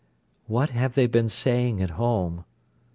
[0.47, 2.43] "What have they been saying at home?"